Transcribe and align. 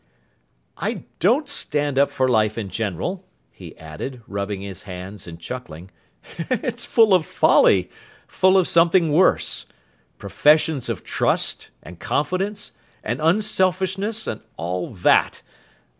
'I 0.77 1.03
don't 1.19 1.47
stand 1.47 1.99
up 1.99 2.09
for 2.09 2.27
life 2.27 2.57
in 2.57 2.69
general,' 2.69 3.23
he 3.51 3.77
added, 3.77 4.23
rubbing 4.25 4.61
his 4.61 4.81
hands 4.81 5.27
and 5.27 5.39
chuckling, 5.39 5.91
'it's 6.39 6.83
full 6.83 7.13
of 7.13 7.23
folly; 7.23 7.87
full 8.27 8.57
of 8.57 8.67
something 8.67 9.13
worse. 9.13 9.67
Professions 10.17 10.89
of 10.89 11.03
trust, 11.03 11.69
and 11.83 11.99
confidence, 11.99 12.71
and 13.03 13.21
unselfishness, 13.21 14.25
and 14.25 14.41
all 14.57 14.89
that! 14.91 15.43